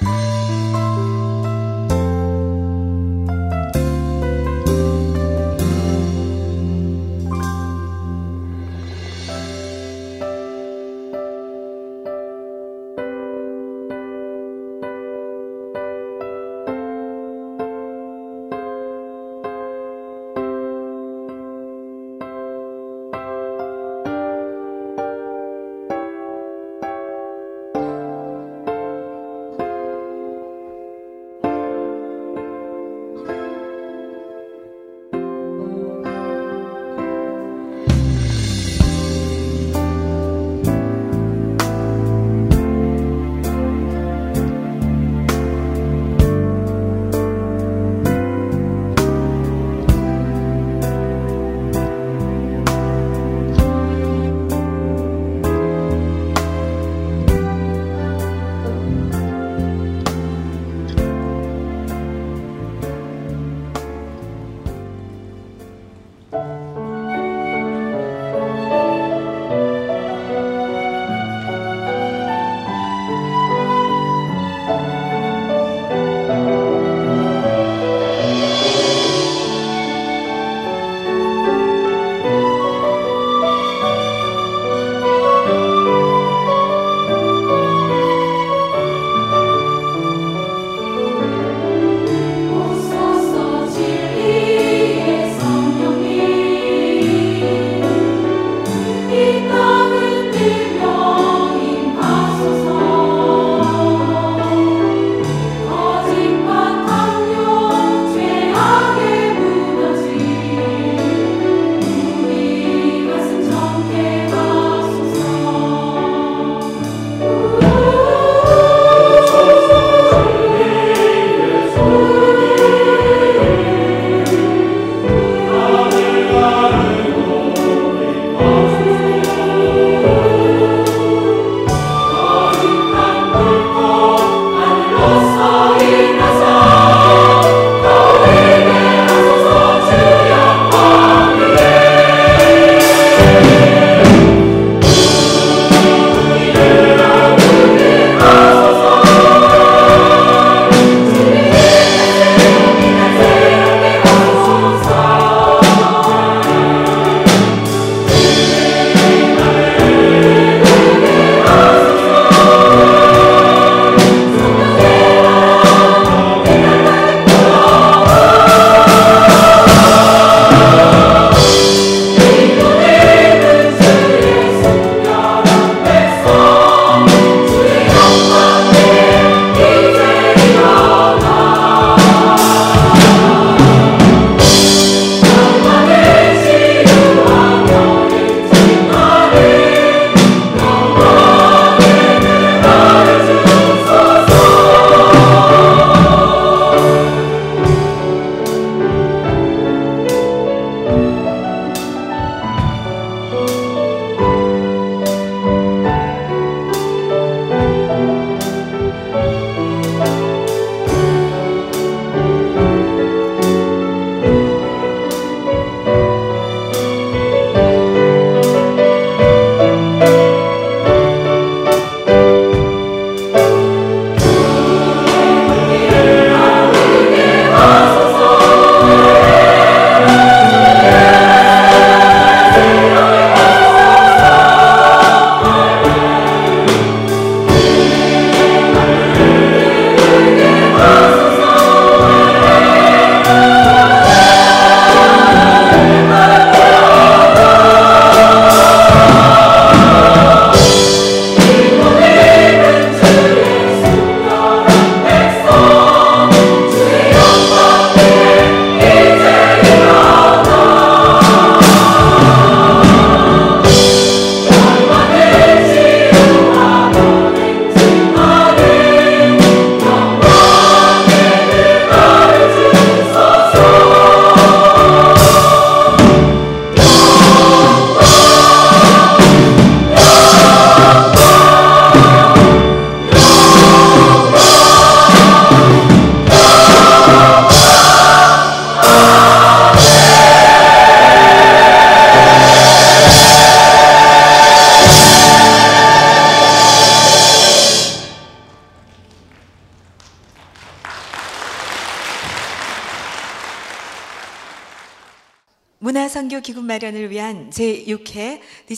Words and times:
Mm-hmm. 0.00 0.33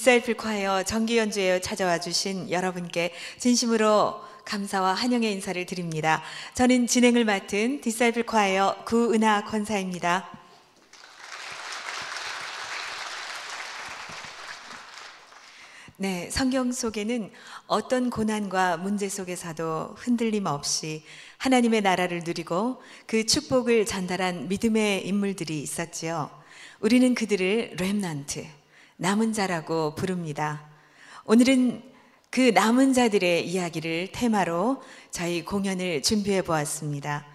제6회 0.06 0.16
디사이플 0.16 0.34
콰이어 0.34 0.84
정기 0.84 1.18
연주에 1.18 1.60
찾아와 1.60 1.98
주신 1.98 2.48
여러분께 2.48 3.12
진심으로 3.38 4.20
감사와 4.44 4.94
환영의 4.94 5.32
인사를 5.32 5.66
드립니다. 5.66 6.22
저는 6.54 6.86
진행을 6.86 7.24
맡은 7.24 7.80
디사이플 7.80 8.22
콰이어 8.22 8.84
구은하 8.84 9.44
권사입니다. 9.44 10.30
네, 15.96 16.30
성경 16.30 16.70
속에는 16.70 17.32
어떤 17.66 18.08
고난과 18.08 18.76
문제 18.76 19.08
속에서도 19.08 19.96
흔들림 19.98 20.46
없이 20.46 21.02
하나님의 21.38 21.80
나라를 21.80 22.22
누리고 22.24 22.80
그 23.06 23.26
축복을 23.26 23.86
전달한 23.86 24.46
믿음의 24.46 25.04
인물들이 25.04 25.60
있었지요. 25.62 26.30
우리는 26.78 27.12
그들을 27.16 27.74
렘넌트, 27.76 28.46
남은 28.98 29.34
자라고 29.34 29.94
부릅니다. 29.94 30.64
오늘은 31.26 31.82
그 32.31 32.40
남은 32.40 32.94
자들의 32.94 33.46
이야기를 33.46 34.08
테마로 34.12 34.82
저희 35.10 35.44
공연을 35.44 36.00
준비해 36.02 36.40
보았습니다. 36.40 37.26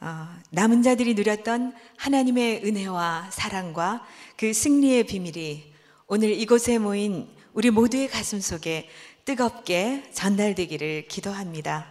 어, 0.00 0.28
남은 0.50 0.82
자들이 0.82 1.14
누렸던 1.14 1.74
하나님의 1.96 2.62
은혜와 2.64 3.28
사랑과 3.30 4.06
그 4.38 4.54
승리의 4.54 5.04
비밀이 5.04 5.74
오늘 6.06 6.30
이곳에 6.30 6.78
모인 6.78 7.28
우리 7.52 7.70
모두의 7.70 8.08
가슴 8.08 8.40
속에 8.40 8.88
뜨겁게 9.26 10.10
전달되기를 10.14 11.08
기도합니다. 11.08 11.86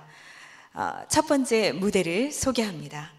어, 0.74 0.94
첫 1.08 1.28
번째 1.28 1.72
무대를 1.74 2.32
소개합니다. 2.32 3.12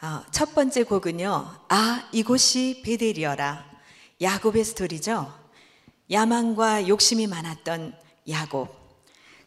어, 0.00 0.22
첫 0.32 0.54
번째 0.56 0.82
곡은요, 0.82 1.50
아, 1.68 2.08
이곳이 2.12 2.82
베델이어라. 2.84 3.77
야곱의 4.20 4.64
스토리죠. 4.64 5.32
야망과 6.10 6.88
욕심이 6.88 7.26
많았던 7.26 7.94
야곱. 8.28 8.68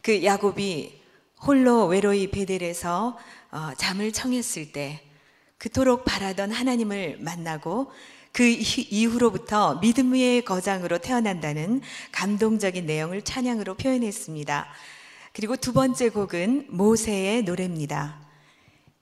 그 0.00 0.24
야곱이 0.24 1.02
홀로 1.42 1.86
외로이 1.86 2.30
베델에서 2.30 3.18
어, 3.50 3.70
잠을 3.76 4.12
청했을 4.12 4.72
때 4.72 5.02
그토록 5.58 6.04
바라던 6.04 6.52
하나님을 6.52 7.18
만나고 7.20 7.92
그 8.32 8.44
이후로부터 8.44 9.74
믿음의 9.76 10.46
거장으로 10.46 10.98
태어난다는 10.98 11.82
감동적인 12.10 12.86
내용을 12.86 13.22
찬양으로 13.22 13.74
표현했습니다. 13.74 14.66
그리고 15.34 15.56
두 15.56 15.74
번째 15.74 16.08
곡은 16.08 16.68
모세의 16.70 17.42
노래입니다. 17.42 18.22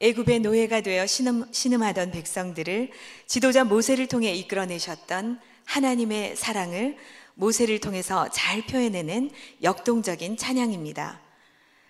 애굽의 0.00 0.40
노예가 0.40 0.81
되어 0.81 1.06
신음, 1.06 1.52
신음하던 1.52 2.11
백성들을 2.11 2.90
지도자 3.26 3.64
모세를 3.64 4.08
통해 4.08 4.34
이끌어내셨던 4.34 5.40
하나님의 5.70 6.34
사랑을 6.34 6.96
모세를 7.34 7.78
통해서 7.78 8.28
잘 8.31 8.67
표현해낸 8.67 9.31
역동적인 9.62 10.37
찬양입니다. 10.37 11.20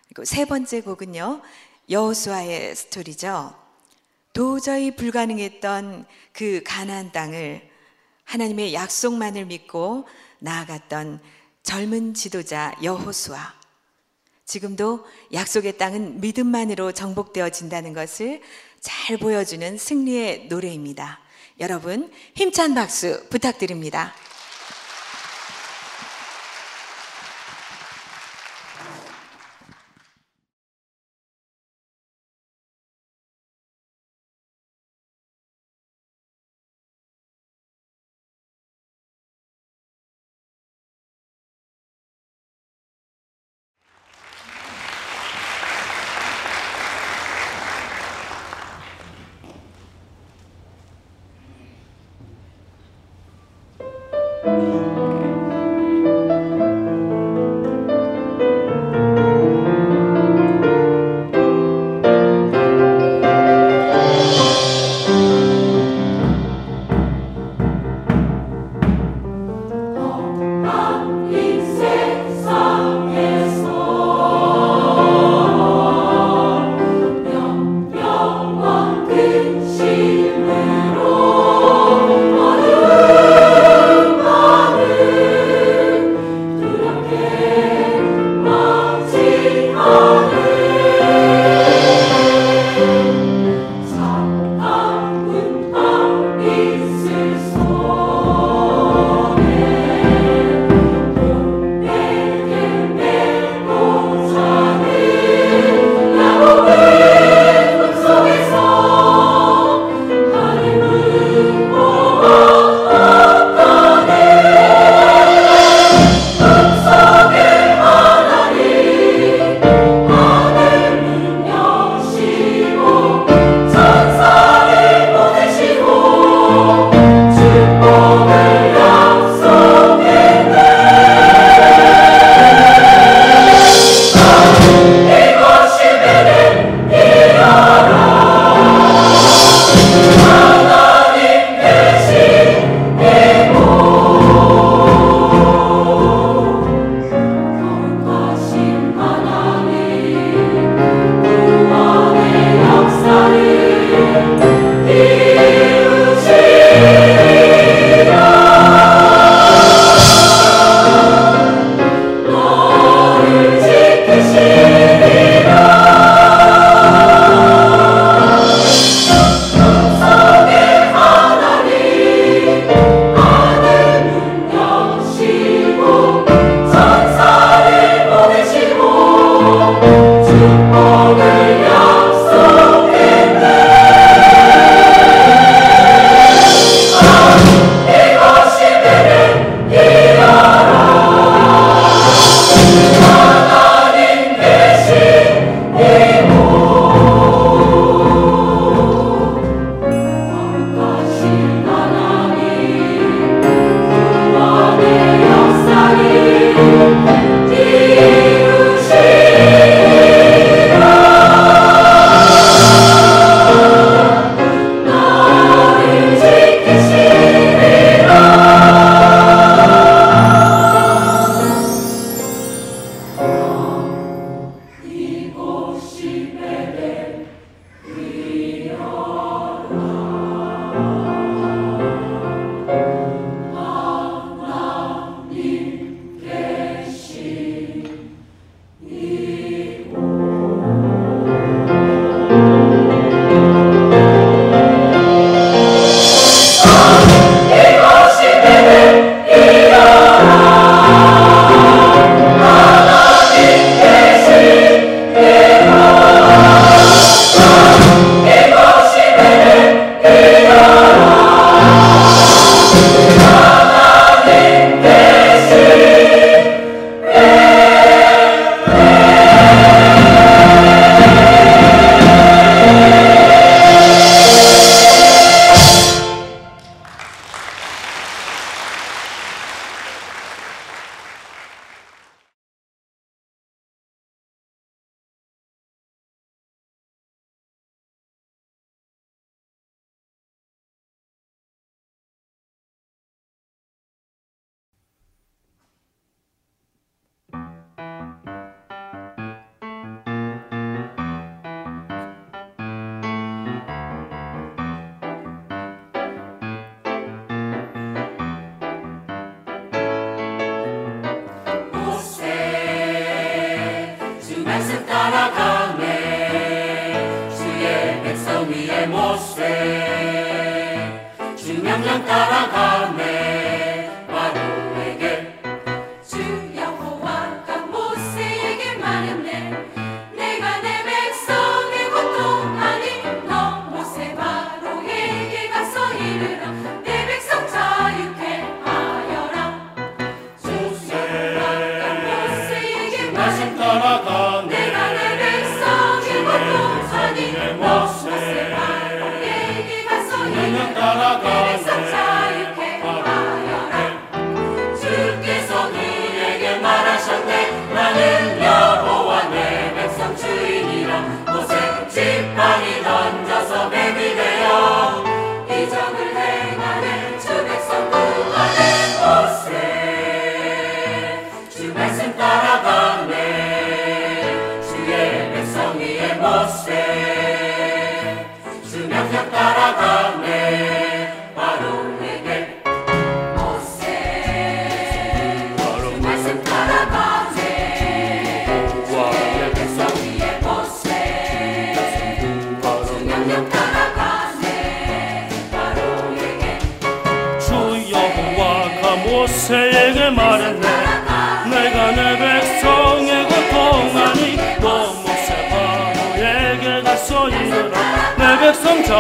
그리고 0.05 0.25
세 0.27 0.45
번째 0.45 0.83
곡은요, 0.83 1.41
여호수아의 1.89 2.77
스토리죠. 2.77 3.55
도저히 4.35 4.95
불가능했던 4.95 6.07
그 6.35 6.63
가나안 6.65 7.11
땅을 7.11 7.69
하나님의 8.25 8.75
약속만을 8.75 9.47
믿고 9.47 10.07
나아갔던 10.41 11.21
젊은 11.63 12.13
지도자 12.13 12.77
여호수아. 12.83 13.55
지금도 14.45 15.07
약속의 15.33 15.79
땅은 15.79 16.21
믿음만으로 16.21 16.93
정복되어진다는 16.93 17.95
것을 17.95 18.43
잘 18.81 19.17
보여주는 19.17 19.79
승리의 19.79 20.49
노래입니다. 20.49 21.21
여러분, 21.61 22.11
힘찬 22.35 22.75
박수 22.75 23.23
부탁드립니다. 23.29 24.15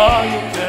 백성 0.01 0.53
자 0.53 0.60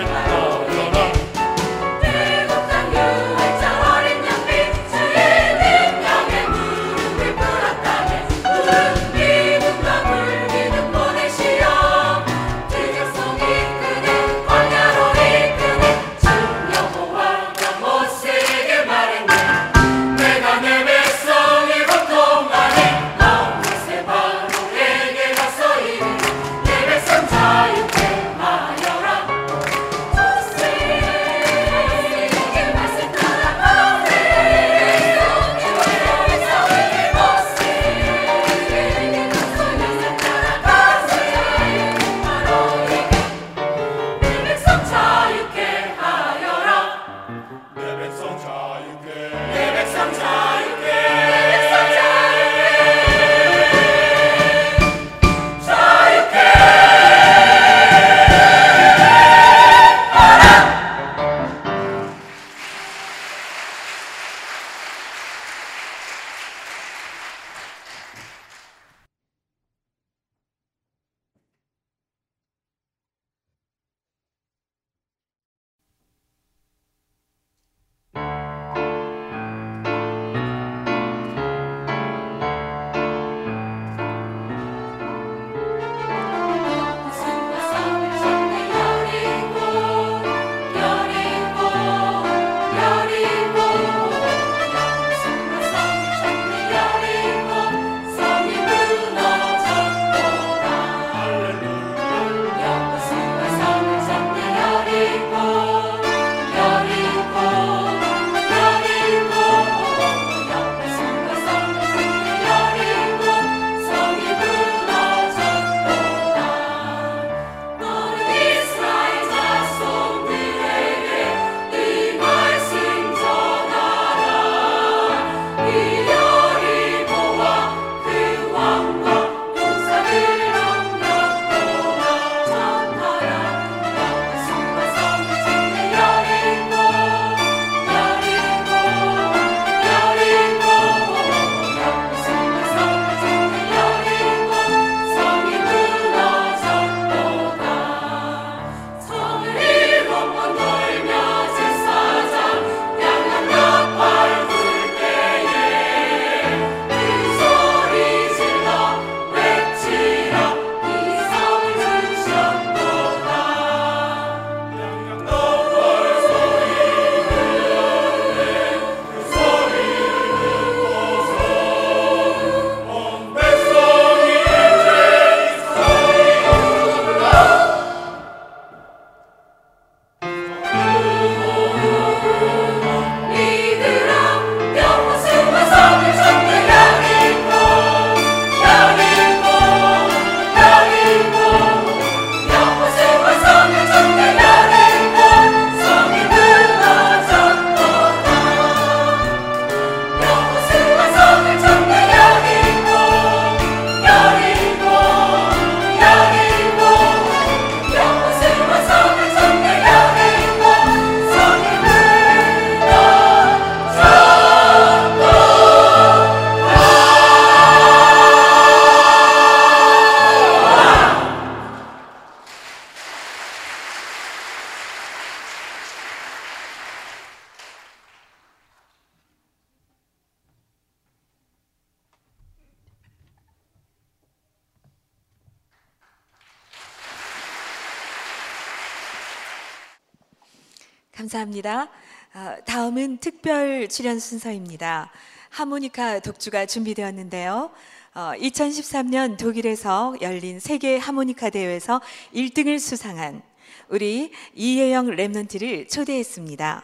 출연 244.01 244.17
순서입니다. 244.17 245.11
하모니카 245.49 246.21
독주가 246.21 246.65
준비되었는데요. 246.65 247.69
어, 248.15 248.31
2013년 248.35 249.37
독일에서 249.37 250.15
열린 250.21 250.59
세계 250.59 250.97
하모니카 250.97 251.51
대회에서 251.51 252.01
1등을 252.33 252.79
수상한 252.79 253.43
우리 253.89 254.31
이혜영 254.55 255.11
랩넌트를 255.11 255.87
초대했습니다. 255.87 256.83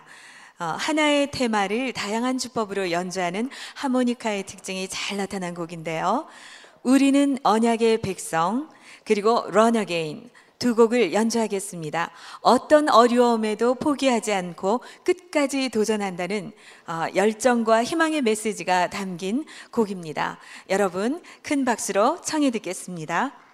어, 0.60 0.64
하나의 0.64 1.32
테마를 1.32 1.94
다양한 1.94 2.38
주법으로 2.38 2.92
연주하는 2.92 3.50
하모니카의 3.74 4.46
특징이 4.46 4.88
잘 4.88 5.18
나타난 5.18 5.56
곡인데요. 5.56 6.28
우리는 6.84 7.40
언약의 7.42 8.02
백성 8.02 8.70
그리고 9.06 9.40
Run 9.48 9.76
Again 9.76 10.30
두 10.60 10.76
곡을 10.76 11.14
연주하겠습니다. 11.14 12.12
어떤 12.42 12.90
어려움에도 12.90 13.76
포기하지 13.76 14.34
않고 14.34 14.82
끝까지 15.04 15.70
도전한다는 15.70 16.52
어, 16.88 17.06
열정과 17.16 17.84
희망의 17.84 18.22
메시지가 18.22 18.90
담긴 18.90 19.46
곡입니다. 19.72 20.40
여러분 20.70 21.22
큰 21.44 21.66
박수로 21.66 22.22
청해 22.22 22.52
듣겠습니다. 22.52 23.47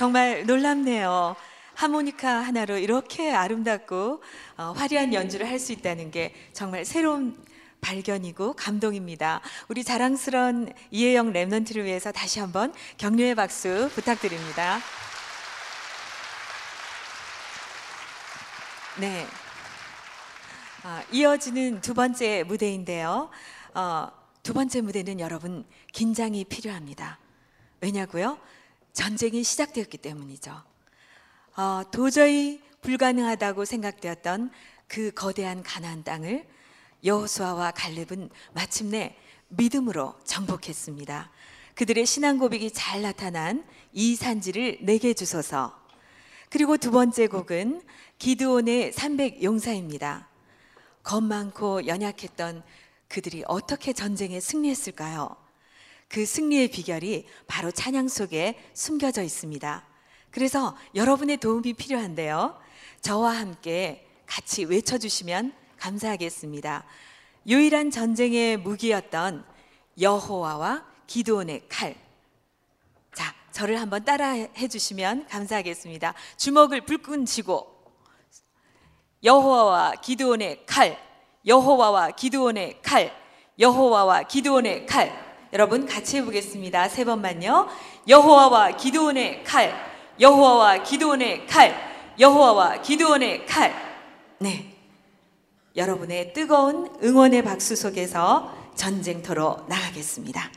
정말 0.00 0.46
놀랍네요. 0.46 1.36
하모니카 1.74 2.26
하나로 2.26 2.78
이렇게 2.78 3.34
아름답고 3.34 4.22
어, 4.56 4.72
화려한 4.74 5.12
연주를 5.12 5.46
할 5.46 5.58
수 5.58 5.72
있다는 5.72 6.10
게 6.10 6.34
정말 6.54 6.86
새로운 6.86 7.36
발견이고 7.82 8.54
감동입니다. 8.54 9.42
우리 9.68 9.84
자랑스러운 9.84 10.72
이혜영 10.90 11.34
랩넌트를 11.34 11.84
위해서 11.84 12.12
다시 12.12 12.40
한번 12.40 12.72
격려의 12.96 13.34
박수 13.34 13.90
부탁드립니다. 13.94 14.80
네. 19.00 19.26
아, 20.82 21.02
이어지는 21.12 21.82
두 21.82 21.92
번째 21.92 22.44
무대인데요. 22.44 23.28
어, 23.74 24.08
두 24.42 24.54
번째 24.54 24.80
무대는 24.80 25.20
여러분 25.20 25.66
긴장이 25.92 26.46
필요합니다. 26.46 27.18
왜냐고요? 27.82 28.38
전쟁이 28.92 29.42
시작되었기 29.42 29.98
때문이죠. 29.98 30.62
어, 31.56 31.82
도저히 31.90 32.62
불가능하다고 32.82 33.64
생각되었던 33.64 34.50
그 34.88 35.10
거대한 35.12 35.62
가나안 35.62 36.04
땅을 36.04 36.46
여호수아와 37.04 37.72
갈렙은 37.72 38.30
마침내 38.52 39.16
믿음으로 39.48 40.14
정복했습니다. 40.24 41.30
그들의 41.74 42.06
신앙 42.06 42.38
고백이 42.38 42.72
잘 42.72 43.02
나타난 43.02 43.64
이 43.92 44.16
산지를 44.16 44.78
내게 44.82 45.14
주소서. 45.14 45.78
그리고 46.50 46.76
두 46.76 46.90
번째 46.90 47.28
곡은 47.28 47.82
기드온의 48.18 48.92
300 48.92 49.42
용사입니다. 49.42 50.28
겁 51.02 51.22
많고 51.22 51.86
연약했던 51.86 52.62
그들이 53.08 53.44
어떻게 53.46 53.92
전쟁에 53.92 54.40
승리했을까요? 54.40 55.36
그 56.10 56.26
승리의 56.26 56.68
비결이 56.68 57.24
바로 57.46 57.70
찬양 57.70 58.08
속에 58.08 58.58
숨겨져 58.74 59.22
있습니다. 59.22 59.86
그래서 60.32 60.76
여러분의 60.96 61.36
도움이 61.36 61.74
필요한데요. 61.74 62.58
저와 63.00 63.30
함께 63.30 64.06
같이 64.26 64.64
외쳐주시면 64.64 65.54
감사하겠습니다. 65.78 66.84
유일한 67.46 67.92
전쟁의 67.92 68.56
무기였던 68.56 69.44
여호와와 70.00 70.84
기도원의 71.06 71.62
칼. 71.68 71.94
자, 73.14 73.32
저를 73.52 73.80
한번 73.80 74.04
따라해 74.04 74.66
주시면 74.68 75.28
감사하겠습니다. 75.28 76.14
주먹을 76.36 76.80
불끈 76.86 77.24
쥐고 77.24 77.84
여호와와 79.22 79.92
기드온의 80.00 80.66
칼, 80.66 80.98
여호와와 81.46 82.12
기드온의 82.12 82.82
칼, 82.82 83.12
여호와와 83.60 84.24
기드온의 84.24 84.86
칼. 84.86 85.29
여러분 85.52 85.86
같이 85.86 86.18
해보겠습니다. 86.18 86.88
세 86.88 87.04
번만요. 87.04 87.68
여호와와 88.06 88.76
기드온의 88.76 89.42
칼, 89.44 89.74
여호와와 90.20 90.82
기드온의 90.84 91.46
칼, 91.46 91.74
여호와와 92.18 92.82
기드온의 92.82 93.46
칼. 93.46 93.74
네. 94.38 94.76
여러분의 95.76 96.32
뜨거운 96.32 96.90
응원의 97.02 97.42
박수 97.42 97.76
속에서 97.76 98.54
전쟁터로 98.74 99.64
나가겠습니다. 99.68 100.50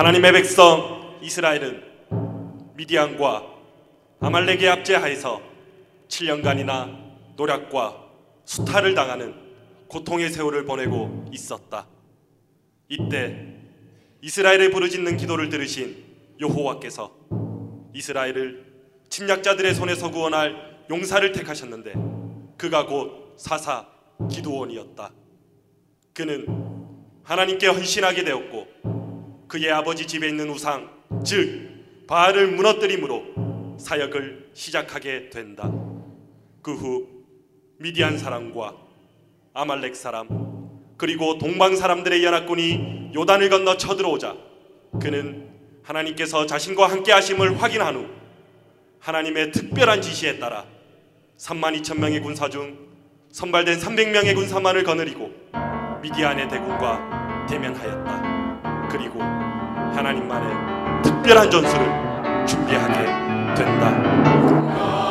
하나님의 0.00 0.32
백성 0.32 1.18
이스라엘은 1.20 1.82
미디안과 2.74 3.44
아말렉의 4.20 4.66
압제하에서 4.66 5.42
7년간이나 6.08 7.36
노략과 7.36 8.02
수탈을 8.46 8.94
당하는 8.94 9.34
고통의 9.88 10.30
세월을 10.30 10.64
보내고 10.64 11.26
있었다. 11.32 11.86
이때 12.88 13.46
이스라엘의 14.22 14.70
부르짖는 14.70 15.18
기도를 15.18 15.50
들으신 15.50 16.02
여호와께서 16.40 17.14
이스라엘을 17.92 18.72
침략자들의 19.10 19.74
손에서 19.74 20.10
구원할 20.10 20.86
용사를 20.88 21.30
택하셨는데 21.32 21.92
그가 22.56 22.86
곧 22.86 23.34
사사 23.36 23.86
기도원이었다. 24.30 25.12
그는 26.14 26.46
하나님께 27.22 27.66
헌신하게 27.66 28.24
되었고 28.24 28.69
그의 29.50 29.72
아버지 29.72 30.06
집에 30.06 30.28
있는 30.28 30.48
우상 30.48 30.88
즉 31.24 32.06
바알을 32.06 32.52
무너뜨림으로 32.52 33.76
사역을 33.80 34.50
시작하게 34.54 35.28
된다. 35.30 35.68
그 36.62 36.72
후 36.72 37.08
미디안 37.78 38.16
사람과 38.16 38.76
아말렉 39.52 39.96
사람 39.96 40.28
그리고 40.96 41.36
동방 41.38 41.74
사람들의 41.74 42.22
연합군이 42.24 43.10
요단을 43.14 43.48
건너 43.50 43.76
쳐들어오자 43.76 44.36
그는 45.00 45.48
하나님께서 45.82 46.46
자신과 46.46 46.86
함께 46.88 47.10
하심을 47.10 47.60
확인한 47.60 47.96
후 47.96 48.06
하나님의 49.00 49.50
특별한 49.50 50.00
지시에 50.00 50.38
따라 50.38 50.64
3만 51.38 51.80
2천 51.80 51.98
명의 51.98 52.20
군사 52.20 52.48
중 52.48 52.78
선발된 53.32 53.80
300명의 53.80 54.34
군사만을 54.36 54.84
거느리고 54.84 55.32
미디안의 56.02 56.48
대군과 56.48 57.46
대면하였다. 57.48 58.88
그리고 58.90 59.39
하나님만의 59.94 61.02
특별한 61.02 61.50
전술을 61.50 62.46
준비하게 62.46 62.94
된다. 63.54 65.09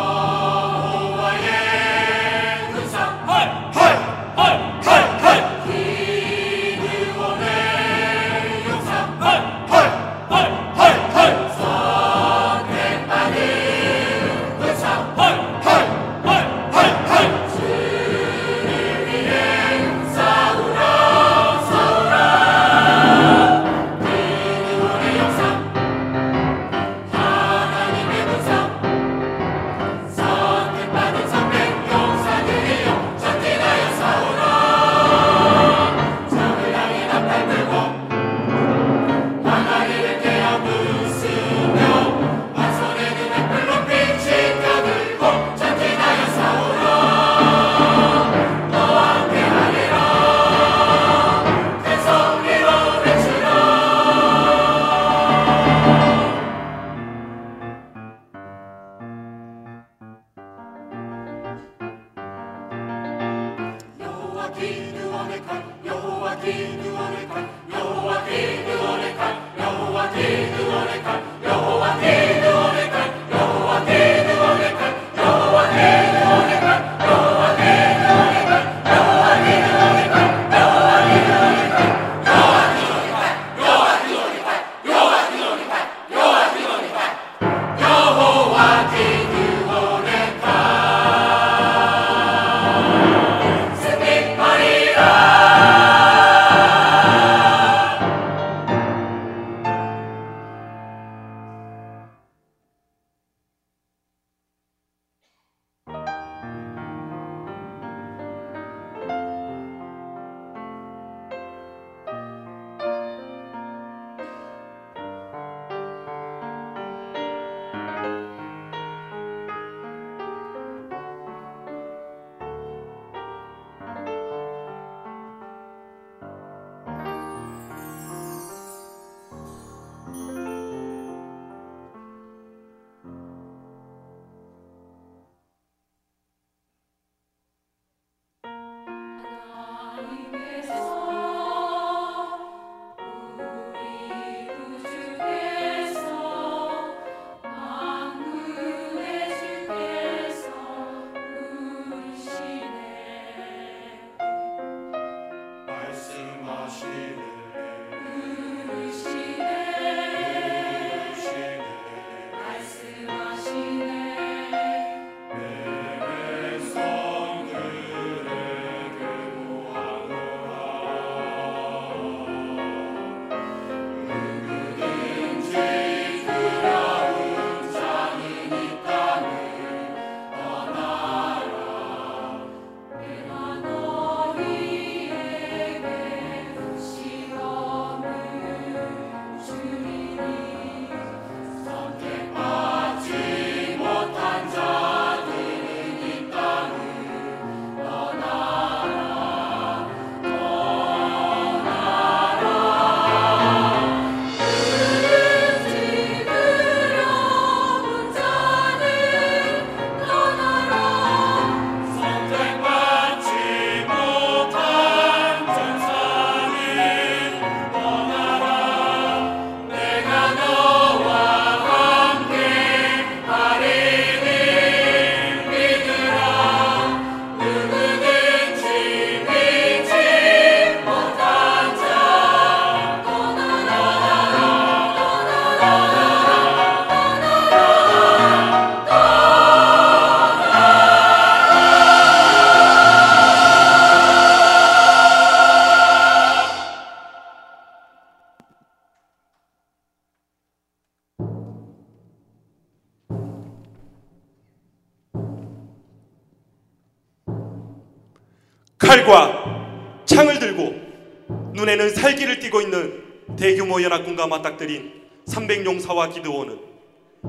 모든 263.90 263.92
악군과 263.92 264.28
맞닥뜨린 264.28 265.02
300용사와 265.28 266.14
기드온은 266.14 266.60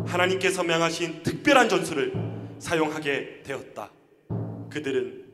하나님께서 0.07 0.63
명하신 0.63 1.23
특별한 1.23 1.69
전술을 1.71 2.13
사용하게 2.59 3.43
되었다. 3.45 3.91
그들은 4.71 5.25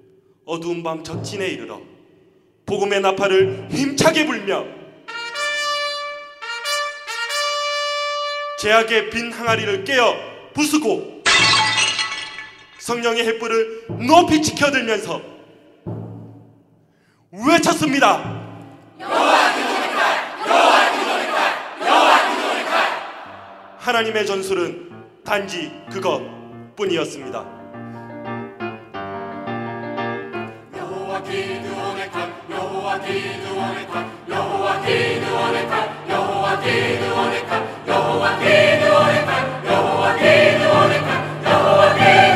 어두운 0.45 0.83
밤 0.85 1.03
적진에 1.03 1.49
이르러 1.49 1.81
복음의 2.65 3.01
나팔을 3.01 3.69
힘차게 3.71 4.27
불며 4.27 4.65
제약의 8.61 9.11
빈 9.11 9.33
항아리를 9.33 9.85
깨어 9.85 10.15
부수고 10.55 11.23
성령의 12.79 13.25
횃불을 13.25 14.07
높이 14.07 14.41
지켜들면서 14.41 15.21
외쳤습니다. 17.33 18.47
영화! 19.01 19.46
하나님의 23.87 24.27
전술은 24.27 24.91
단지 25.25 25.71
그것뿐이었습니다. 25.93 27.39
여호와 30.77 31.23
기드온의 31.23 32.11
칼, 32.11 32.33
여호와 32.51 32.99
기드온의 32.99 33.87
칼, 33.87 34.11
여호와 34.29 34.81
기드온의 34.81 35.69
칼, 35.69 36.09
여호와 36.11 36.61
기드온의 36.63 37.47
칼, 37.47 37.87
여호와 37.87 38.39
기드온의 38.41 39.25
칼, 39.25 39.65
여호와 39.67 40.17
기드온의 40.17 41.01
칼, 41.01 42.36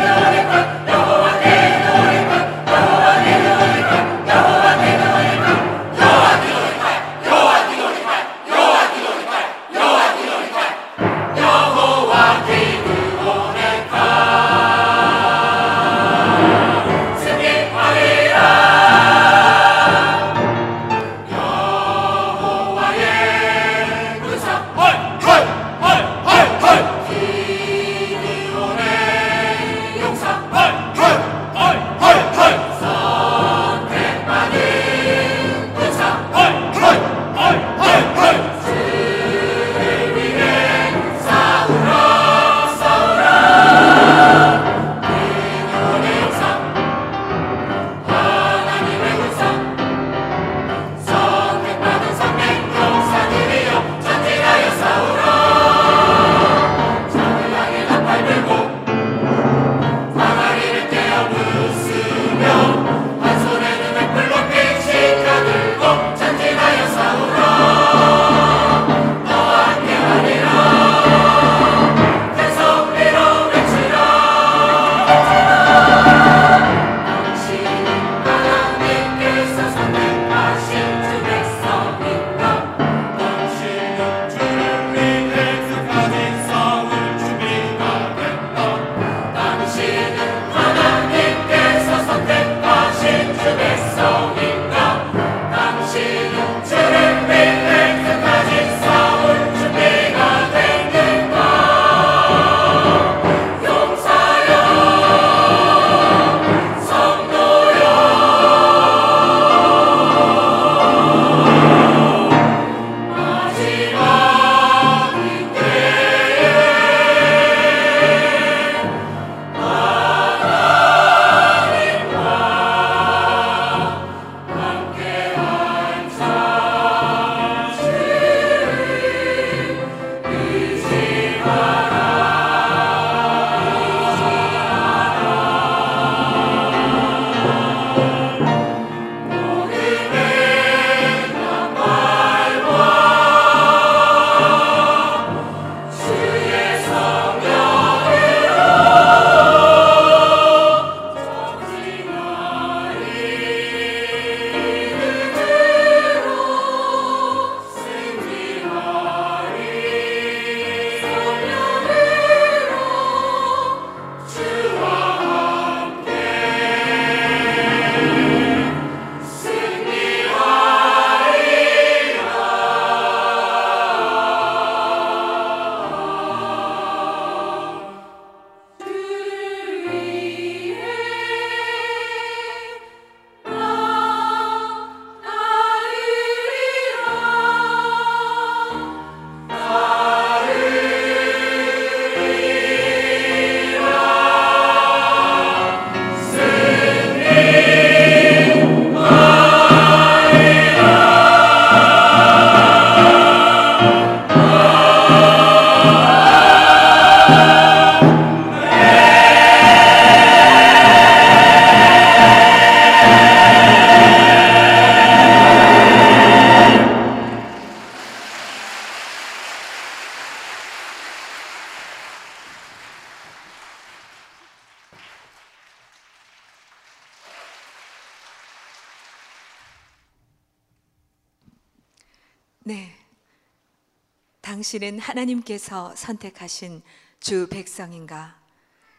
당신은 234.71 235.01
하나님께서 235.01 235.97
선택하신 235.97 236.83
주 237.19 237.49
백성인가? 237.49 238.41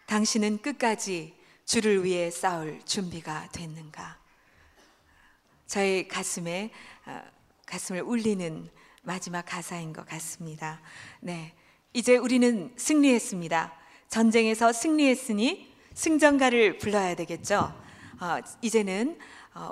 당신은 0.06 0.62
끝까지 0.62 1.34
주를 1.64 2.04
위해 2.04 2.30
싸울 2.30 2.82
준비가 2.84 3.48
됐는가? 3.54 4.20
저의 5.68 6.10
가슴에 6.10 6.72
어, 7.06 7.22
가슴을 7.66 8.02
울리는 8.02 8.70
마지막 9.04 9.44
가사인 9.44 9.94
것 9.94 10.06
같습니다. 10.08 10.82
네. 11.22 11.54
이제 11.94 12.18
우리는 12.18 12.74
승리했습니다. 12.76 13.74
전쟁에서 14.10 14.74
승리했으니 14.74 15.74
승전가를 15.94 16.80
불러야 16.80 17.16
되겠죠. 17.16 17.74
어, 18.20 18.40
이제는 18.62 19.18
어, 19.54 19.72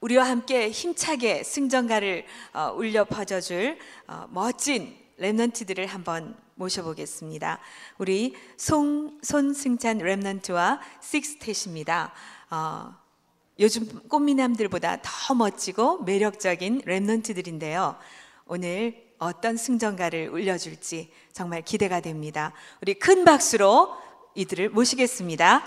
우리와 0.00 0.28
함께 0.28 0.70
힘차게 0.70 1.42
승전가를 1.42 2.24
어, 2.52 2.72
울려 2.76 3.04
퍼져줄 3.04 3.78
어, 4.06 4.26
멋진 4.30 4.96
랩넌트들을 5.18 5.86
한번 5.86 6.36
모셔보겠습니다. 6.54 7.58
우리 7.98 8.36
송 8.56 9.18
손승찬 9.22 9.98
랩넌트와 9.98 10.78
식스텟입니다. 11.00 12.12
어, 12.50 12.94
요즘 13.58 13.86
꽃미남들보다 14.08 14.98
더 15.02 15.34
멋지고 15.34 16.02
매력적인 16.04 16.82
랩넌트들인데요. 16.82 17.96
오늘 18.46 19.08
어떤 19.18 19.56
승전가를 19.56 20.28
울려줄지 20.28 21.10
정말 21.32 21.62
기대가 21.62 21.98
됩니다. 22.00 22.52
우리 22.80 22.94
큰 22.94 23.24
박수로 23.24 23.96
이들을 24.36 24.68
모시겠습니다. 24.68 25.64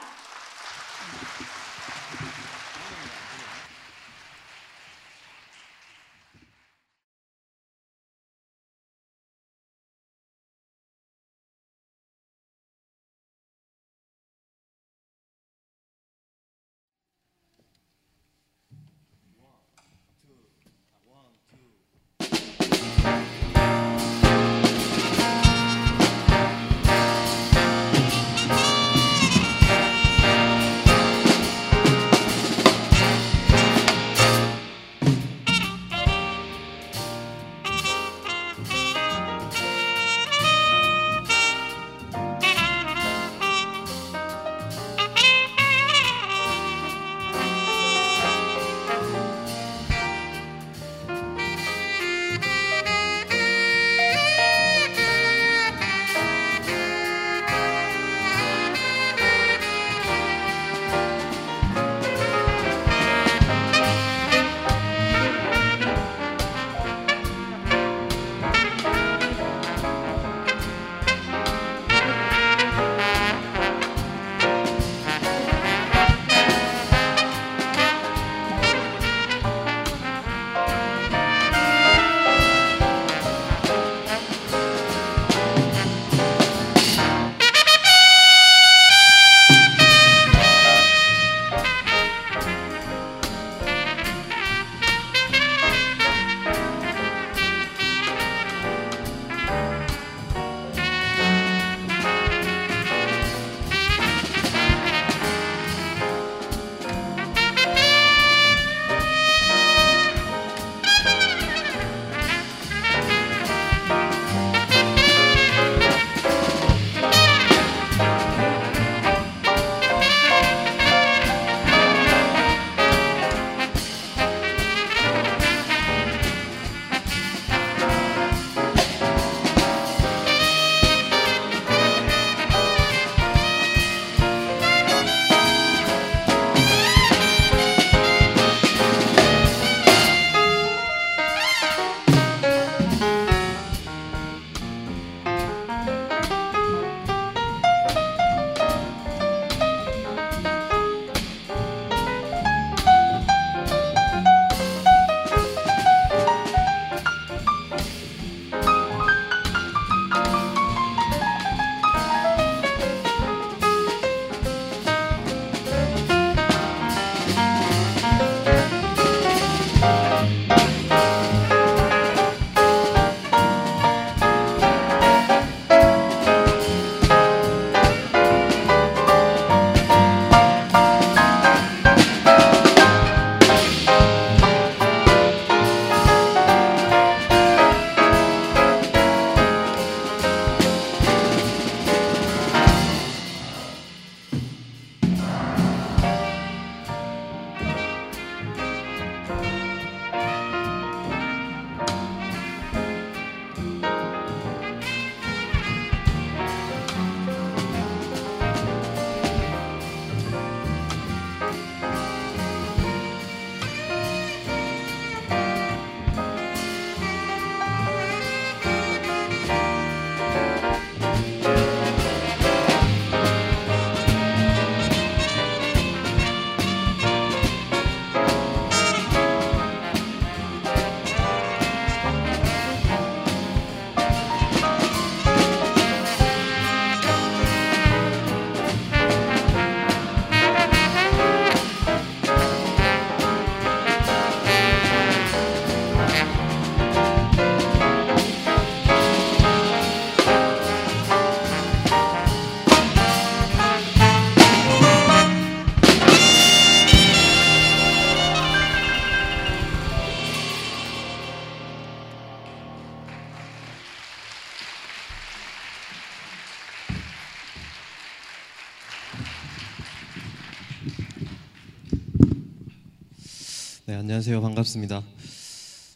안녕하세요. 274.22 274.40
반갑습니다. 274.40 275.04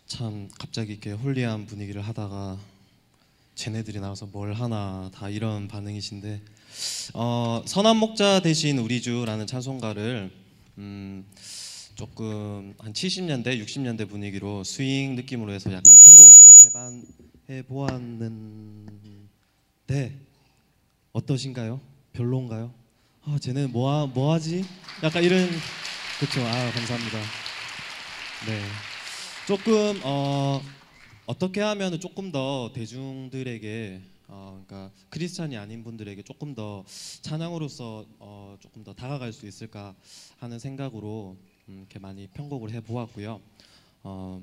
참 0.07 0.49
갑자기 0.57 0.93
이렇게 0.93 1.11
홀리한 1.11 1.67
분위기를 1.67 2.01
하다가 2.01 2.57
쟤네들이 3.53 3.99
나와서 3.99 4.25
뭘 4.25 4.53
하나 4.53 5.11
다 5.13 5.29
이런 5.29 5.67
반응이신데 5.67 6.41
어, 7.13 7.61
선한 7.67 7.97
목자 7.97 8.39
대신 8.39 8.79
우리 8.79 9.03
주라는 9.03 9.45
찬송가를 9.45 10.31
음, 10.79 11.23
조금 11.93 12.73
한 12.79 12.93
70년대, 12.93 13.63
60년대 13.63 14.09
분위기로 14.09 14.63
스윙 14.63 15.15
느낌으로 15.15 15.53
해서 15.53 15.71
약간 15.71 15.95
편곡을 15.95 16.31
한번 16.33 16.53
해반 16.65 17.03
해보았는데 17.47 18.89
어떠신가요? 21.13 21.79
별론가요? 22.13 22.73
아, 23.25 23.37
쟤네 23.39 23.67
뭐, 23.67 23.91
하, 23.91 24.07
뭐 24.07 24.33
하지? 24.33 24.65
약간 25.03 25.23
이런 25.23 25.47
그렇죠. 26.17 26.41
아, 26.41 26.71
감사합니다. 26.71 27.44
네. 28.45 28.61
조금 29.47 29.99
어 30.03 30.61
어떻게 31.25 31.61
하면 31.61 31.99
조금 31.99 32.31
더 32.31 32.71
대중들에게 32.75 34.01
어 34.27 34.63
그러니까 34.67 34.91
크리스찬이 35.09 35.57
아닌 35.57 35.83
분들에게 35.83 36.21
조금 36.21 36.53
더 36.53 36.85
찬양으로서 37.21 38.05
어 38.19 38.55
조금 38.59 38.83
더 38.83 38.93
다가갈 38.93 39.33
수 39.33 39.47
있을까 39.47 39.95
하는 40.37 40.59
생각으로 40.59 41.35
음, 41.69 41.79
이렇게 41.79 41.97
많이 41.97 42.27
편곡을 42.27 42.69
해 42.69 42.81
보았고요. 42.81 43.41
어 44.03 44.41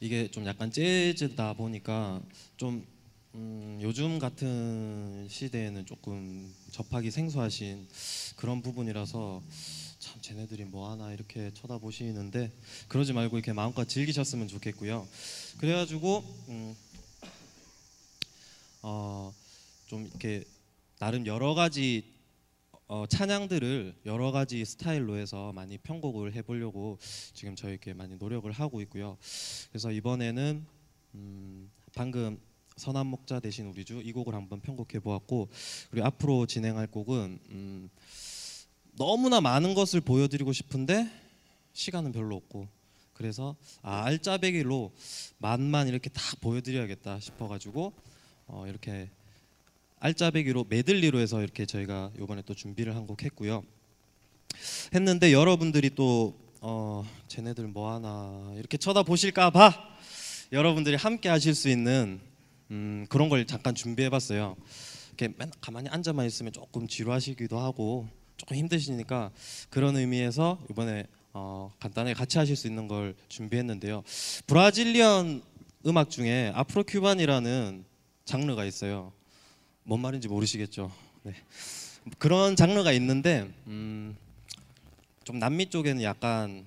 이게 0.00 0.30
좀 0.30 0.46
약간 0.46 0.70
재즈다 0.70 1.54
보니까 1.54 2.22
좀 2.56 2.86
음, 3.34 3.78
요즘 3.82 4.20
같은 4.20 5.26
시대에는 5.28 5.84
조금 5.84 6.54
접하기 6.70 7.10
생소하신 7.10 7.88
그런 8.36 8.62
부분이라서 8.62 9.42
참 9.42 9.77
쟤네들이 10.28 10.64
뭐 10.66 10.90
하나 10.90 11.10
이렇게 11.10 11.50
쳐다보시는데 11.54 12.52
그러지 12.88 13.14
말고 13.14 13.38
이렇게 13.38 13.54
마음껏 13.54 13.88
즐기셨으면 13.88 14.46
좋겠고요. 14.48 15.08
그래가지고 15.56 16.22
음, 16.48 16.76
어 18.82 19.32
좀 19.86 20.04
이렇게 20.06 20.44
나름 20.98 21.26
여러 21.26 21.54
가지 21.54 22.04
어, 22.88 23.06
찬양들을 23.06 23.94
여러 24.04 24.30
가지 24.30 24.62
스타일로 24.66 25.16
해서 25.16 25.50
많이 25.54 25.78
편곡을 25.78 26.34
해보려고 26.34 26.98
지금 27.32 27.56
저희 27.56 27.70
이렇게 27.72 27.94
많이 27.94 28.14
노력을 28.16 28.50
하고 28.52 28.82
있고요. 28.82 29.16
그래서 29.70 29.90
이번에는 29.90 30.66
음, 31.14 31.70
방금 31.94 32.38
선한 32.76 33.06
목자 33.06 33.40
대신 33.40 33.66
우리 33.68 33.82
주 33.86 34.02
이 34.02 34.12
곡을 34.12 34.34
한번 34.34 34.60
편곡해 34.60 35.00
보았고 35.02 35.48
그리고 35.90 36.06
앞으로 36.06 36.44
진행할 36.44 36.86
곡은 36.86 37.38
음, 37.48 37.88
너무나 38.98 39.40
많은 39.40 39.74
것을 39.74 40.00
보여드리고 40.00 40.52
싶은데 40.52 41.08
시간은 41.72 42.12
별로 42.12 42.36
없고 42.36 42.68
그래서 43.14 43.56
아 43.82 44.04
알짜배기로 44.04 44.92
맛만 45.38 45.88
이렇게 45.88 46.08
다 46.10 46.20
보여드려야겠다 46.40 47.20
싶어가지고 47.20 47.92
어, 48.46 48.64
이렇게 48.66 49.10
알짜배기로 50.00 50.66
메들리로 50.68 51.18
해서 51.18 51.42
이렇게 51.42 51.66
저희가 51.66 52.12
이번에 52.20 52.42
또 52.42 52.54
준비를 52.54 52.94
한 52.94 53.06
곡 53.06 53.22
했고요. 53.24 53.62
했는데 54.94 55.32
여러분들이 55.32 55.90
또 55.94 56.34
어, 56.60 57.04
쟤네들 57.28 57.66
뭐 57.68 57.92
하나 57.92 58.52
이렇게 58.56 58.76
쳐다보실까 58.76 59.50
봐 59.50 59.74
여러분들이 60.52 60.96
함께 60.96 61.28
하실 61.28 61.54
수 61.54 61.68
있는 61.68 62.20
음, 62.70 63.06
그런 63.08 63.28
걸 63.28 63.46
잠깐 63.46 63.74
준비해봤어요. 63.74 64.56
이렇게 65.08 65.34
맨 65.36 65.50
가만히 65.60 65.88
앉아만 65.88 66.26
있으면 66.26 66.52
조금 66.52 66.86
지루하시기도 66.86 67.58
하고 67.58 68.08
조금 68.38 68.56
힘드시니까 68.56 69.30
그런 69.68 69.96
의미에서 69.96 70.58
이번에 70.70 71.04
어, 71.34 71.70
간단하게 71.78 72.14
같이 72.14 72.38
하실 72.38 72.56
수 72.56 72.66
있는 72.66 72.88
걸 72.88 73.14
준비했는데요. 73.28 74.02
브라질리언 74.46 75.42
음악 75.86 76.10
중에 76.10 76.52
아프로 76.54 76.82
큐반이라는 76.84 77.84
장르가 78.24 78.64
있어요. 78.64 79.12
뭔 79.84 80.00
말인지 80.00 80.28
모르시겠죠. 80.28 80.90
네. 81.24 81.34
그런 82.18 82.56
장르가 82.56 82.92
있는데 82.92 83.48
음, 83.66 84.16
좀 85.24 85.38
남미 85.38 85.66
쪽에는 85.66 86.02
약간 86.02 86.64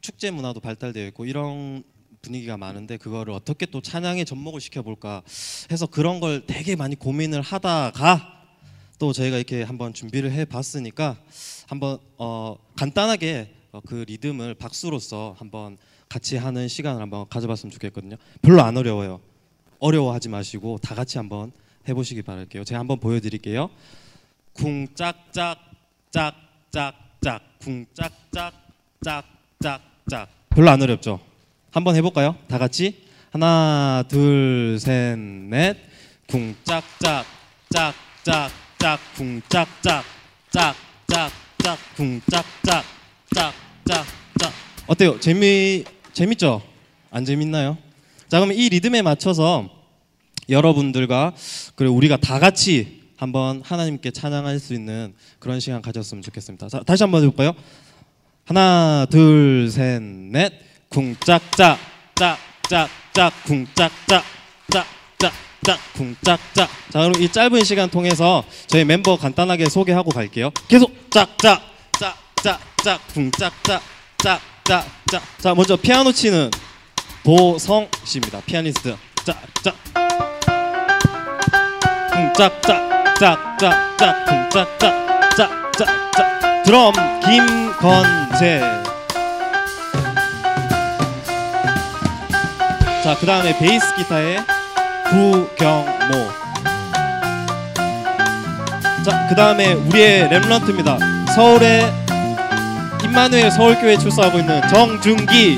축제 0.00 0.30
문화도 0.30 0.60
발달되어 0.60 1.06
있고 1.08 1.26
이런 1.26 1.84
분위기가 2.22 2.56
많은데 2.56 2.96
그거를 2.96 3.32
어떻게 3.32 3.66
또 3.66 3.80
찬양에 3.80 4.24
접목을 4.24 4.60
시켜볼까 4.60 5.22
해서 5.70 5.86
그런 5.86 6.20
걸 6.20 6.46
되게 6.46 6.76
많이 6.76 6.96
고민을 6.96 7.42
하다가 7.42 8.37
또 8.98 9.12
저희가 9.12 9.36
이렇게 9.36 9.62
한번 9.62 9.92
준비를 9.92 10.32
해봤으니까 10.32 11.16
한번 11.68 11.98
어, 12.16 12.56
간단하게 12.76 13.54
어, 13.72 13.80
그 13.86 14.04
리듬을 14.08 14.54
박수로서 14.54 15.36
한번 15.38 15.78
같이 16.08 16.36
하는 16.36 16.68
시간을 16.68 17.00
한번 17.00 17.28
가져봤으면 17.28 17.70
좋겠거든요. 17.72 18.16
별로 18.42 18.62
안 18.62 18.76
어려워요. 18.76 19.20
어려워하지 19.78 20.30
마시고 20.30 20.78
다 20.82 20.94
같이 20.94 21.18
한번 21.18 21.52
해보시기 21.88 22.22
바랄게요. 22.22 22.64
제가 22.64 22.80
한번 22.80 22.98
보여드릴게요. 22.98 23.70
쿵짝짝 24.54 25.58
짝짝짝 26.10 27.58
쿵짝짝 27.60 28.52
짝짝짝 29.04 30.28
별로 30.50 30.70
안 30.70 30.82
어렵죠? 30.82 31.20
한번 31.70 31.94
해볼까요? 31.94 32.36
다 32.48 32.58
같이 32.58 33.04
하나 33.30 34.02
둘 34.08 34.78
셋 34.80 35.16
넷 35.18 35.76
쿵짝짝 36.26 37.24
짝짝 37.70 38.50
짝 38.78 38.98
쿵짝짝 39.16 40.04
짝짝짝 40.50 41.78
쿵짝짝 41.96 42.84
짝짝짝 43.34 44.52
어때요? 44.86 45.18
재미 45.20 45.84
재밌죠? 46.12 46.62
안 47.10 47.24
재밌나요? 47.24 47.76
자 48.28 48.40
그럼 48.40 48.52
이 48.52 48.68
리듬에 48.68 49.02
맞춰서 49.02 49.68
여러분들과 50.48 51.34
그리고 51.74 51.94
우리가 51.94 52.16
다 52.16 52.38
같이 52.38 53.02
한번 53.16 53.62
하나님께 53.64 54.12
찬양할 54.12 54.60
수 54.60 54.74
있는 54.74 55.12
그런 55.40 55.58
시간 55.60 55.82
가졌으면 55.82 56.22
좋겠습니다. 56.22 56.68
자, 56.68 56.82
다시 56.84 57.02
한번 57.02 57.24
해볼까요? 57.24 57.52
하나, 58.44 59.06
둘, 59.10 59.68
셋, 59.70 60.00
넷. 60.00 60.52
쿵짝짝, 60.88 61.78
짝짝짝, 62.14 63.32
쿵짝짝, 63.44 64.24
짝짝 64.70 65.47
짝, 65.64 65.78
쿵짝짝. 65.94 66.68
자, 66.90 66.98
그럼 67.00 67.12
이 67.20 67.30
짧은 67.30 67.64
시간 67.64 67.90
통해서 67.90 68.44
저희 68.66 68.84
멤버 68.84 69.16
간단하게 69.16 69.68
소개하고 69.68 70.10
갈게요. 70.10 70.50
계속 70.68 70.94
짝짝, 71.10 71.60
짝짝짝, 71.98 73.00
쿵짝짝, 73.14 73.82
짝짝짝. 74.18 75.22
자, 75.38 75.54
먼저 75.54 75.76
피아노 75.76 76.12
치는 76.12 76.50
도성 77.22 77.88
씨입니다. 78.04 78.40
피아니스트. 78.46 78.96
짝짝. 79.24 79.76
쿵짝짝 82.34 83.16
짝짝짝 83.18 84.26
쿵짝짝 84.26 85.36
짝짝짝 85.36 86.62
드럼 86.64 86.92
김건재 87.20 88.60
자 93.02 93.16
그 93.18 93.26
다음에 93.26 93.56
베이스 93.58 93.94
기타에 93.96 94.38
구경모. 95.10 96.38
자 99.04 99.26
그 99.28 99.34
다음에 99.34 99.72
우리의 99.72 100.28
랩런트입니다. 100.28 100.98
서울의 101.34 101.92
임마누엘 103.04 103.50
서울교회 103.50 103.96
출사하고 103.98 104.38
있는 104.38 104.60
정준기. 104.68 105.56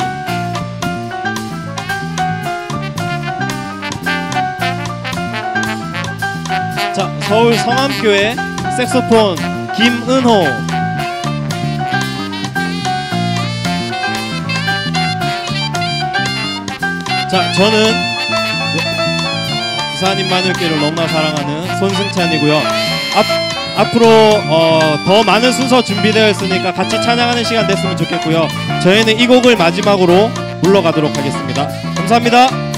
자 6.94 7.10
서울 7.22 7.56
성암교회 7.56 8.36
색소폰 8.76 9.36
김은호. 9.76 10.44
자 17.30 17.52
저는 17.52 18.09
부산 20.00 20.18
임마누엘교회를 20.18 20.80
너무나 20.80 21.06
사랑하는 21.06 21.76
손승찬이고요. 21.78 22.56
앞, 22.56 23.26
앞으로 23.76 24.06
어, 24.48 24.80
더 25.04 25.22
많은 25.22 25.52
순서 25.52 25.82
준비되어 25.82 26.30
있으니까 26.30 26.72
같이 26.72 26.96
찬양하는 27.02 27.44
시간 27.44 27.66
됐으면 27.66 27.98
좋겠고요. 27.98 28.48
저희는 28.82 29.20
이 29.20 29.26
곡을 29.26 29.56
마지막으로 29.56 30.30
불러가도록 30.62 31.14
하겠습니다. 31.14 31.68
감사합니다 31.94 32.69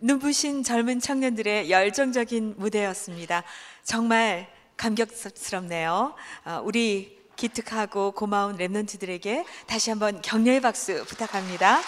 눈부신 0.00 0.62
젊은 0.62 1.00
청년들의 1.00 1.70
열정적인 1.70 2.54
무대였습니다. 2.56 3.42
정말 3.82 4.48
감격스럽네요. 4.76 6.14
어, 6.44 6.62
우리 6.64 7.18
기특하고 7.34 8.12
고마운 8.12 8.56
랩런트들에게 8.56 9.44
다시 9.66 9.90
한번 9.90 10.22
격려의 10.22 10.60
박수 10.60 11.04
부탁합니다. 11.04 11.80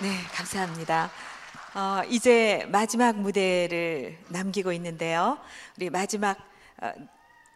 네, 0.00 0.22
감사합니다. 0.34 1.10
어, 1.74 2.02
이제 2.08 2.66
마지막 2.68 3.16
무대를 3.16 4.18
남기고 4.28 4.72
있는데요. 4.72 5.38
우리 5.78 5.88
마지막 5.88 6.36
어, 6.82 6.92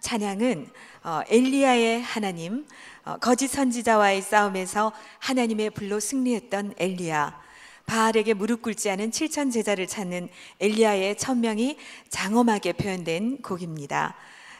찬양은 0.04 0.68
어, 1.02 1.22
엘리야의 1.28 2.02
하나님, 2.02 2.66
어, 3.04 3.16
거짓 3.16 3.48
선지자와의 3.48 4.20
싸움에서 4.20 4.92
하나님의 5.18 5.70
불로 5.70 5.98
승리했던 5.98 6.74
엘리야, 6.76 7.40
바알에게 7.86 8.34
무릎 8.34 8.60
꿇지 8.60 8.90
않은 8.90 9.10
7천 9.10 9.50
제자를 9.50 9.86
찾는 9.86 10.28
엘리야의 10.60 11.16
천명이 11.16 11.78
장엄하게 12.10 12.74
표현된 12.74 13.38
곡입니다. 13.40 14.14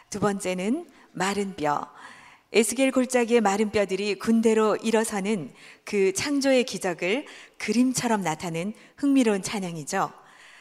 두 0.09 0.19
번째는 0.19 0.87
마른 1.13 1.55
뼈. 1.57 1.93
에스겔 2.53 2.91
골짜기의 2.93 3.43
마른 3.43 3.71
뼈들이 3.71 4.15
군대로 4.15 4.77
일어서는 4.77 5.53
그 5.85 6.15
창조의 6.15 6.65
기적을 6.65 7.27
그림처럼 7.59 8.23
나타낸 8.23 8.73
흥미로운 8.97 9.43
찬양이죠. 9.43 10.11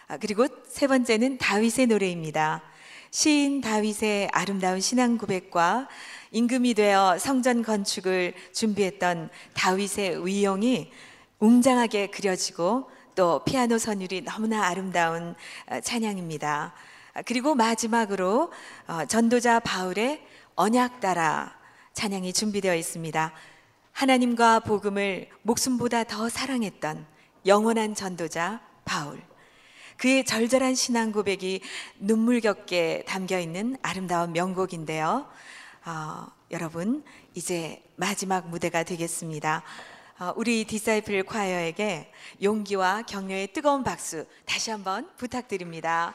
아, 0.08 0.18
그리고 0.18 0.48
세 0.68 0.88
번째는 0.88 1.38
다윗의 1.38 1.88
노래입니다. 1.88 2.64
시인 3.14 3.62
다윗의 3.62 4.30
아름다운 4.32 4.82
신앙 4.82 5.20
고백과 5.20 5.88
임금이 6.32 6.74
되어 6.74 7.20
성전 7.20 7.62
건축을 7.62 8.34
준비했던 8.54 9.30
다윗의 9.54 10.26
위용이 10.26 10.92
웅장하게 11.38 12.08
그려지고 12.08 12.90
또 13.14 13.44
피아노 13.44 13.78
선율이 13.78 14.22
너무나 14.22 14.66
아름다운 14.66 15.36
어, 15.68 15.80
찬양입니다. 15.80 16.74
아, 17.14 17.22
그리고 17.22 17.54
마지막으로 17.54 18.52
어, 18.88 19.06
전도자 19.06 19.60
바울의 19.60 20.26
언약 20.56 21.00
따라 21.00 21.56
찬양이 21.94 22.34
준비되어 22.34 22.74
있습니다. 22.74 23.32
하나님과 23.92 24.62
복음을 24.62 25.30
목숨보다 25.44 26.06
더 26.06 26.30
사랑했던 26.30 27.06
영원한 27.46 27.94
전도자 27.94 28.60
바울. 28.86 29.22
그의 30.04 30.26
절절한 30.26 30.76
신앙 30.76 31.14
고백이 31.14 31.62
눈물겹게 31.98 33.06
담겨 33.08 33.40
있는 33.40 33.78
아름다운 33.82 34.34
명곡인데요. 34.34 35.26
어, 35.86 36.28
여러분, 36.52 37.06
이제 37.36 37.82
마지막 37.96 38.50
무대가 38.50 38.84
되겠습니다. 38.84 39.64
어, 40.20 40.34
우리 40.36 40.66
디사이플 40.66 41.24
콰이어에게 41.24 42.12
용기와 42.42 43.04
격려의 43.04 43.54
뜨거운 43.54 43.86
박수 43.86 44.26
다시 44.44 44.72
한번 44.72 45.10
부탁드립니다. 45.16 46.14